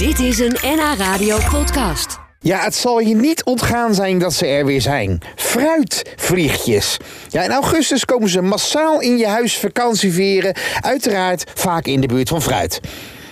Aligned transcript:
Dit 0.00 0.18
is 0.18 0.38
een 0.38 0.56
NH 0.62 0.98
Radio 0.98 1.38
podcast. 1.50 2.18
Ja, 2.38 2.64
het 2.64 2.74
zal 2.74 3.00
je 3.00 3.14
niet 3.14 3.44
ontgaan 3.44 3.94
zijn 3.94 4.18
dat 4.18 4.32
ze 4.32 4.46
er 4.46 4.64
weer 4.64 4.80
zijn. 4.80 5.20
Fruitvliegjes. 5.36 6.96
Ja, 7.28 7.42
in 7.42 7.50
augustus 7.50 8.04
komen 8.04 8.28
ze 8.28 8.40
massaal 8.40 9.00
in 9.00 9.18
je 9.18 9.26
huis 9.26 9.58
vakantie 9.58 10.12
vieren. 10.12 10.56
Uiteraard 10.80 11.50
vaak 11.54 11.86
in 11.86 12.00
de 12.00 12.06
buurt 12.06 12.28
van 12.28 12.42
fruit. 12.42 12.80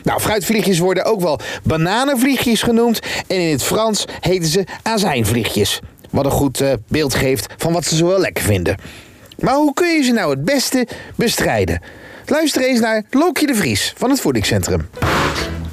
Nou, 0.03 0.21
fruitvliegjes 0.21 0.79
worden 0.79 1.05
ook 1.05 1.21
wel 1.21 1.41
bananenvliegjes 1.63 2.63
genoemd. 2.63 3.01
En 3.27 3.41
in 3.41 3.51
het 3.51 3.63
Frans 3.63 4.05
heten 4.21 4.49
ze 4.49 4.65
azijnvliegjes. 4.83 5.81
Wat 6.11 6.25
een 6.25 6.31
goed 6.31 6.61
eh, 6.61 6.73
beeld 6.89 7.15
geeft 7.15 7.55
van 7.57 7.73
wat 7.73 7.85
ze 7.85 7.97
zo 7.97 8.07
wel 8.07 8.21
lekker 8.21 8.45
vinden. 8.45 8.77
Maar 9.39 9.55
hoe 9.55 9.75
kun 9.75 9.89
je 9.89 10.03
ze 10.03 10.13
nou 10.13 10.31
het 10.31 10.45
beste 10.45 10.87
bestrijden? 11.15 11.83
Luister 12.27 12.63
eens 12.63 12.81
naar 12.81 13.03
Lokje 13.11 13.47
de 13.47 13.55
Vries 13.55 13.95
van 13.97 14.11
het 14.11 14.21
Voedingscentrum. 14.21 14.89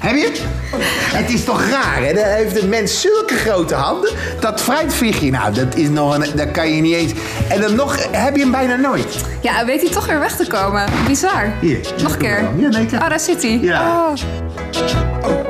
Heb 0.06 0.16
je 0.16 0.24
het? 0.24 0.42
Het 1.14 1.30
is 1.30 1.44
toch 1.44 1.68
raar, 1.70 2.02
hè? 2.02 2.12
Dan 2.12 2.24
heeft 2.24 2.62
een 2.62 2.68
mens 2.68 3.00
zulke 3.00 3.34
grote 3.34 3.74
handen. 3.74 4.10
Dat 4.40 4.60
fruitvliegje, 4.60 5.30
nou, 5.30 5.52
dat 5.52 5.76
is 5.76 5.88
nog 5.88 6.14
een... 6.14 6.36
Dat 6.36 6.50
kan 6.50 6.74
je 6.74 6.82
niet 6.82 6.94
eens... 6.94 7.12
En 7.48 7.60
dan 7.60 7.74
nog 7.74 8.06
heb 8.10 8.34
je 8.36 8.42
hem 8.42 8.50
bijna 8.50 8.76
nooit. 8.76 9.16
Ja, 9.40 9.64
weet 9.64 9.80
hij 9.80 9.90
toch 9.90 10.06
weer 10.06 10.18
weg 10.18 10.36
te 10.36 10.46
komen. 10.46 10.84
Bizar. 11.06 11.52
Hier. 11.60 11.80
Nog 12.02 12.12
een 12.12 12.18
keer. 12.18 12.48
Ja, 12.56 12.68
nee, 12.68 12.86
kijk. 12.86 13.02
Oh, 13.02 13.08
daar 13.08 13.20
zit 13.20 13.42
hij. 13.42 13.58
Ja. 13.62 14.12
Oh. 15.22 15.45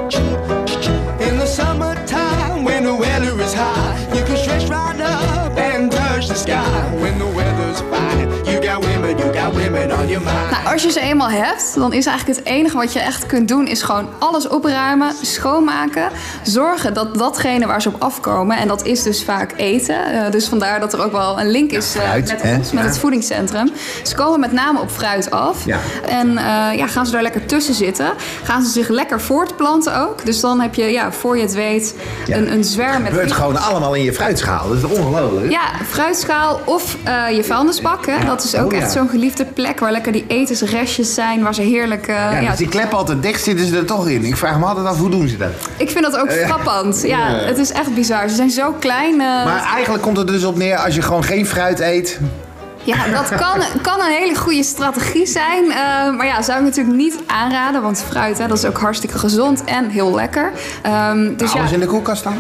On 10.07 10.13
your 10.13 10.25
mind. 10.25 10.51
Nou, 10.51 10.73
als 10.73 10.83
je 10.83 10.91
ze 10.91 11.01
eenmaal 11.01 11.29
hebt, 11.29 11.75
dan 11.75 11.93
is 11.93 12.07
eigenlijk 12.07 12.39
het 12.39 12.49
enige 12.49 12.77
wat 12.77 12.93
je 12.93 13.01
echt 13.01 13.27
kunt 13.27 13.49
doen... 13.49 13.67
is 13.67 13.83
gewoon 13.83 14.09
alles 14.19 14.49
opruimen, 14.49 15.13
schoonmaken. 15.23 16.09
Zorgen 16.43 16.95
dat 16.95 17.15
datgene 17.19 17.67
waar 17.67 17.83
ze 17.83 17.89
op 17.89 18.03
afkomen... 18.03 18.57
en 18.57 18.69
dat 18.69 18.85
is 18.85 19.03
dus 19.03 19.25
vaak 19.25 19.53
eten. 19.57 20.25
eh, 20.25 20.31
dus 20.31 20.47
vandaar 20.49 20.81
dat 20.81 20.93
er 20.93 21.05
ook 21.05 21.13
wel 21.13 21.41
een 21.41 21.51
link 21.51 21.71
is 21.71 21.95
eh, 21.95 22.03
fruit, 22.03 22.29
met 22.29 22.43
hè? 22.43 22.57
ons, 22.57 22.73
met 22.73 22.83
Ja. 22.83 22.89
het 22.89 22.99
voedingscentrum. 22.99 23.71
Ze 24.05 24.15
komen 24.15 24.41
met 24.41 24.53
name 24.53 24.81
op 24.81 24.91
fruit 24.91 25.31
af. 25.31 25.65
Ja. 25.65 25.79
En 26.09 26.29
eh, 26.39 26.45
ja, 26.79 26.87
gaan 26.87 27.07
ze 27.07 27.13
daar 27.13 27.23
lekker 27.23 27.47
tussen 27.47 27.75
zitten. 27.75 28.13
Gaan 28.43 28.63
ze 28.63 28.71
zich 28.71 28.89
lekker 28.89 29.21
voortplanten 29.21 30.01
ook. 30.01 30.25
Dus 30.25 30.41
dan 30.41 30.61
heb 30.61 30.75
je, 30.75 30.85
ja, 30.85 31.13
voor 31.13 31.37
je 31.37 31.43
het 31.43 31.55
weet, 31.55 31.95
Ja. 32.27 32.37
een, 32.37 32.53
een 32.53 32.65
zwerm 32.65 33.03
met... 33.03 33.13
Het 33.13 33.21
gebeurt 33.21 33.33
gewoon 33.33 33.57
allemaal 33.63 33.95
in 33.95 34.03
je 34.03 34.13
fruitschaal. 34.13 34.69
Dat 34.69 34.77
is 34.91 34.99
ongelooflijk? 34.99 35.51
Ja, 35.51 35.61
fruitschaal 35.89 36.61
of 36.65 36.97
eh, 37.05 37.37
je 37.37 37.45
vuilnisbak. 37.45 38.07
Hè? 38.07 38.25
Dat 38.27 38.45
is 38.45 38.55
ook 38.57 38.73
Oh, 38.73 38.79
echt 38.79 38.93
zo'n 38.93 39.09
geliefde 39.09 39.45
plek 39.45 39.81
waar 39.81 39.93
lekker 39.97 40.13
die 40.13 40.25
etensrestjes 40.29 41.15
zijn, 41.15 41.43
waar 41.43 41.55
ze 41.55 41.63
heerlijk. 41.63 42.07
eh, 42.09 42.15
Ja, 42.15 42.39
ja, 42.41 42.49
dus 42.49 42.59
die 42.59 42.69
klep 42.69 42.93
altijd 42.95 43.23
dicht 43.23 43.43
zitten 43.43 43.67
ze 43.67 43.77
er 43.77 43.85
toch 43.87 44.09
in. 44.09 44.25
Ik 44.25 44.37
vraag 44.37 44.59
me 44.59 44.65
altijd 44.65 44.87
af, 44.87 44.99
hoe 44.99 45.11
doen 45.11 45.29
ze 45.29 45.37
dat? 45.37 45.49
Ik 45.77 45.91
vind 45.91 46.05
dat 46.05 46.17
ook 46.19 46.33
frappant. 46.33 47.03
Ja, 47.07 47.29
het 47.29 47.59
is 47.59 47.73
echt 47.73 47.95
bizar. 47.95 48.29
Ze 48.29 48.35
zijn 48.35 48.51
zo 48.51 48.73
klein. 48.79 49.13
eh, 49.13 49.45
Maar 49.45 49.71
eigenlijk 49.75 50.03
komt 50.03 50.17
het 50.17 50.27
er 50.29 50.33
dus 50.35 50.45
op 50.45 50.57
neer, 50.57 50.77
als 50.77 50.95
je 50.95 51.03
gewoon 51.03 51.25
geen 51.25 51.47
fruit 51.47 51.81
eet... 51.81 52.19
Ja, 52.83 52.97
dat 53.13 53.29
kan, 53.29 53.61
kan 53.83 54.01
een 54.01 54.13
hele 54.19 54.35
goede 54.37 54.63
strategie 54.63 55.27
zijn. 55.27 55.67
maar 56.17 56.27
ja, 56.27 56.43
zou 56.43 56.59
ik 56.59 56.65
natuurlijk 56.65 56.97
niet 56.97 57.19
aanraden. 57.27 57.83
Want 57.83 58.05
fruit, 58.11 58.39
hè, 58.39 58.47
dat 58.47 58.57
is 58.59 58.65
ook 58.65 58.79
hartstikke 58.79 59.19
gezond 59.19 59.65
en 59.65 59.89
heel 59.91 60.15
lekker. 60.15 60.53
Ehm, 60.83 61.37
dus 61.37 61.53
ja, 61.53 61.59
Alles 61.59 61.73
in 61.73 61.81
de 61.81 61.87
koelkast 61.87 62.25
dan? 62.25 62.35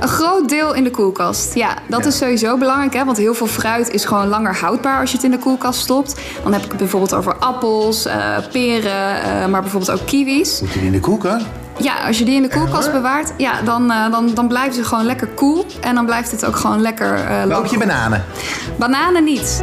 Een 0.00 0.08
groot 0.08 0.48
deel 0.48 0.74
in 0.74 0.84
de 0.84 0.90
koelkast. 0.90 1.54
Ja, 1.54 1.74
dat 1.88 2.00
Ja. 2.00 2.06
is 2.06 2.16
sowieso 2.16 2.56
belangrijk. 2.56 2.92
Hè? 2.94 3.04
Want 3.04 3.16
heel 3.16 3.34
veel 3.34 3.46
fruit 3.46 3.90
is 3.90 4.04
gewoon 4.04 4.28
langer 4.28 4.56
houdbaar 4.56 5.00
als 5.00 5.10
je 5.10 5.16
het 5.16 5.24
in 5.24 5.30
de 5.30 5.38
koelkast 5.38 5.80
stopt. 5.80 6.20
Dan 6.42 6.52
heb 6.52 6.62
ik 6.64 6.68
het 6.68 6.78
bijvoorbeeld 6.78 7.14
over 7.14 7.34
appels, 7.34 8.06
eh, 8.06 8.36
peren, 8.52 9.22
eh, 9.22 9.46
maar 9.46 9.60
bijvoorbeeld 9.62 10.00
ook 10.00 10.06
kiwis. 10.06 10.60
Moet 10.60 10.72
je 10.72 10.80
in 10.80 10.92
de 10.92 11.00
koelkast? 11.00 11.44
Ja, 11.78 11.94
als 12.06 12.18
je 12.18 12.24
die 12.24 12.34
in 12.34 12.42
de 12.42 12.48
koelkast 12.48 12.92
bewaart, 12.92 13.32
ja, 13.36 13.62
dan, 13.62 13.90
eh, 13.90 14.10
dan, 14.10 14.30
dan 14.34 14.48
blijven 14.48 14.74
ze 14.74 14.84
gewoon 14.84 15.04
lekker 15.04 15.26
koel. 15.26 15.66
En 15.80 15.94
dan 15.94 16.06
blijft 16.06 16.30
het 16.30 16.44
ook 16.44 16.56
gewoon 16.56 16.80
lekker 16.80 17.08
Maar 17.48 17.56
ook 17.58 17.66
je 17.66 17.78
bananen. 17.78 18.24
Bananen 18.78 19.24
niet. 19.24 19.60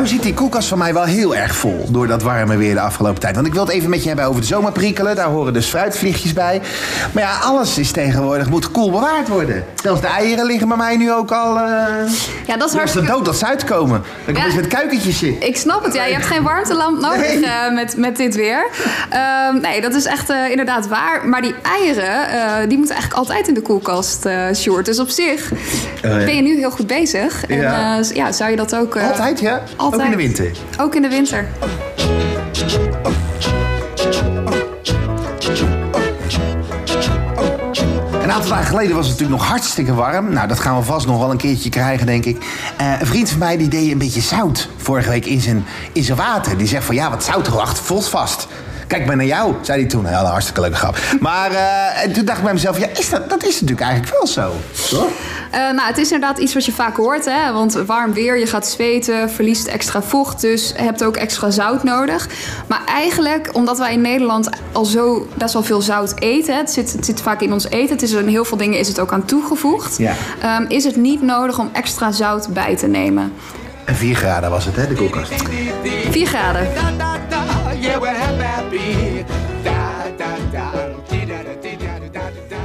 Nou 0.00 0.12
zit 0.12 0.22
die 0.22 0.34
koelkast 0.34 0.68
van 0.68 0.78
mij 0.78 0.92
wel 0.94 1.04
heel 1.04 1.36
erg 1.36 1.54
vol 1.54 1.86
door 1.90 2.06
dat 2.06 2.22
warme 2.22 2.56
weer 2.56 2.74
de 2.74 2.80
afgelopen 2.80 3.20
tijd. 3.20 3.34
Want 3.34 3.46
ik 3.46 3.52
wil 3.52 3.64
het 3.64 3.72
even 3.72 3.90
met 3.90 4.02
je 4.02 4.06
hebben 4.08 4.26
over 4.26 4.40
de 4.40 4.46
zomerprikkelen. 4.46 5.16
Daar 5.16 5.26
horen 5.26 5.52
dus 5.52 5.66
fruitvliegjes 5.66 6.32
bij. 6.32 6.60
Maar 7.12 7.22
ja, 7.22 7.38
alles 7.42 7.78
is 7.78 7.90
tegenwoordig 7.90 8.48
moet 8.50 8.70
koel 8.70 8.90
bewaard 8.90 9.28
worden. 9.28 9.64
Zelfs 9.82 10.00
de 10.00 10.06
eieren 10.06 10.46
liggen 10.46 10.68
bij 10.68 10.76
mij 10.76 10.96
nu 10.96 11.12
ook 11.12 11.30
al... 11.32 11.56
eh 11.56 11.62
Ja, 12.46 12.56
dat 12.56 12.68
is 12.70 12.74
hartstikke... 12.76 13.08
dood 13.10 13.24
dat 13.24 13.36
ze 13.36 13.46
uitkomen. 13.46 14.02
Dan 14.24 14.34
kan 14.34 14.42
Ja. 14.44 14.48
je 14.50 14.54
met 14.56 14.66
kuikentjes 14.66 15.18
zitten. 15.18 15.48
Ik 15.48 15.56
snap 15.56 15.84
het, 15.84 15.94
ja. 15.94 16.04
Je 16.04 16.12
hebt 16.12 16.26
geen 16.26 16.42
warmtelamp 16.42 17.00
nodig 17.00 17.18
Nee. 17.34 17.44
eh, 17.46 17.72
met, 17.74 17.96
met 17.96 18.16
dit 18.16 18.34
weer. 18.34 18.66
Ehm, 19.10 19.60
nee, 19.60 19.80
dat 19.80 19.94
is 19.94 20.04
echt 20.04 20.30
eh, 20.30 20.50
inderdaad 20.50 20.88
waar. 20.88 21.28
Maar 21.28 21.42
die 21.42 21.54
eieren, 21.62 22.68
die 22.68 22.78
moeten 22.78 22.94
eigenlijk 22.96 23.28
altijd 23.28 23.48
in 23.48 23.54
de 23.54 23.62
koelkast, 23.62 24.28
Sjoerd. 24.54 24.84
Dus 24.86 24.98
op 25.00 25.08
zich 25.08 25.50
ja. 26.02 26.08
ben 26.08 26.34
je 26.36 26.42
nu 26.42 26.56
heel 26.56 26.70
goed 26.70 26.86
bezig. 26.86 27.46
En 27.46 27.56
Ja. 28.14 28.32
zou 28.32 28.50
je 28.50 28.56
dat 28.56 28.76
ook... 28.76 28.96
Altijd, 28.96 29.40
ja? 29.40 29.62
Altijd. 29.92 30.14
Ook 30.14 30.20
in 30.20 30.32
de 30.32 30.42
winter. 30.42 30.62
Ook 30.78 30.94
in 30.94 31.02
de 31.02 31.08
winter. 31.08 31.48
Een 38.22 38.32
aantal 38.32 38.50
dagen 38.50 38.66
geleden 38.66 38.96
was 38.96 39.06
het 39.06 39.18
natuurlijk 39.18 39.40
nog 39.40 39.50
hartstikke 39.50 39.94
warm. 39.94 40.32
Nou, 40.32 40.48
dat 40.48 40.60
gaan 40.60 40.76
we 40.76 40.82
vast 40.82 41.06
nog 41.06 41.18
wel 41.18 41.30
een 41.30 41.36
keertje 41.36 41.70
krijgen, 41.70 42.06
denk 42.06 42.24
ik. 42.24 42.44
Eh, 42.76 43.00
een 43.00 43.06
vriend 43.06 43.30
van 43.30 43.38
mij 43.38 43.56
die 43.56 43.68
deed 43.68 43.90
een 43.90 43.98
beetje 43.98 44.20
zout 44.20 44.68
vorige 44.76 45.08
week 45.08 45.26
in 45.26 45.40
zijn, 45.40 45.64
in 45.92 46.02
zijn 46.02 46.16
water. 46.18 46.58
Die 46.58 46.66
zegt 46.66 46.84
van, 46.84 46.94
ja, 46.94 47.10
wat 47.10 47.24
zout 47.24 47.48
wacht, 47.48 47.78
voelt 47.78 48.08
vast. 48.08 48.46
Kijk 48.90 49.06
maar 49.06 49.16
naar 49.16 49.26
jou, 49.26 49.54
zei 49.60 49.80
hij 49.80 49.88
toen. 49.88 50.04
Ja, 50.04 50.20
een 50.20 50.26
hartstikke 50.26 50.60
leuke 50.60 50.76
grap. 50.76 50.98
Maar 51.20 51.50
eh, 51.50 52.04
en 52.04 52.12
toen 52.12 52.24
dacht 52.24 52.38
ik 52.38 52.44
bij 52.44 52.52
mezelf, 52.52 52.78
ja, 52.78 52.86
is 52.98 53.10
dat, 53.10 53.30
dat 53.30 53.42
is 53.44 53.52
natuurlijk 53.52 53.80
eigenlijk 53.80 54.12
wel 54.12 54.26
zo. 54.26 54.52
Toch? 54.90 55.08
Eh, 55.50 55.60
nou, 55.60 55.80
het 55.80 55.98
is 55.98 56.12
inderdaad 56.12 56.38
iets 56.38 56.54
wat 56.54 56.64
je 56.64 56.72
vaak 56.72 56.96
hoort, 56.96 57.24
hè? 57.24 57.52
want 57.52 57.72
warm 57.72 58.12
weer, 58.12 58.38
je 58.38 58.46
gaat 58.46 58.66
zweten, 58.66 59.30
verliest 59.30 59.66
extra 59.66 60.02
vocht, 60.02 60.40
dus 60.40 60.72
je 60.76 60.82
hebt 60.82 61.04
ook 61.04 61.16
extra 61.16 61.50
zout 61.50 61.82
nodig. 61.84 62.28
Maar 62.66 62.80
eigenlijk, 62.86 63.50
omdat 63.52 63.78
wij 63.78 63.92
in 63.92 64.00
Nederland 64.00 64.48
al 64.72 64.84
zo 64.84 65.28
best 65.34 65.52
wel 65.52 65.62
veel 65.62 65.80
zout 65.80 66.12
eten, 66.18 66.56
het 66.56 66.70
zit, 66.70 66.92
het 66.92 67.04
zit 67.04 67.20
vaak 67.20 67.40
in 67.40 67.52
ons 67.52 67.68
eten, 67.70 67.90
het 67.94 68.02
is 68.02 68.12
er 68.12 68.20
in 68.20 68.28
heel 68.28 68.44
veel 68.44 68.56
dingen 68.56 68.78
is 68.78 68.88
het 68.88 69.00
ook 69.00 69.12
aan 69.12 69.24
toegevoegd, 69.24 69.98
Ja. 69.98 70.12
ehm, 70.42 70.64
is 70.68 70.84
het 70.84 70.96
niet 70.96 71.22
nodig 71.22 71.58
om 71.58 71.70
extra 71.72 72.12
zout 72.12 72.48
bij 72.48 72.76
te 72.76 72.86
nemen. 72.86 73.32
En 73.84 73.94
4 73.94 74.14
graden 74.14 74.50
was 74.50 74.64
het, 74.64 74.76
hè, 74.76 74.86
de 74.88 74.94
koelkast. 74.94 75.32
4 76.10 76.26
graden. 76.26 76.68
Da, 77.80 77.88
da, 77.88 77.88
da, 77.88 77.88
yeah, 77.88 78.00
we're 78.00 78.14
happy. 78.14 79.24
Da, 79.64 80.10
da, 80.18 80.36
da, 80.52 80.70
da, 80.70 80.82
da, 80.82 81.54
dee, 81.62 81.76
da, 81.76 81.98
da, 81.98 82.08
da, 82.12 82.30
da. 82.48 82.58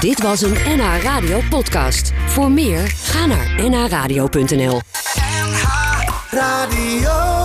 Dit 0.00 0.22
was 0.22 0.42
een 0.42 0.56
NH 0.76 1.02
Radio 1.02 1.40
podcast. 1.50 2.12
Voor 2.26 2.50
meer, 2.50 2.86
ga 2.86 3.26
naar 3.26 3.70
nhradio.nl. 3.70 4.80
Radio. 6.30 7.37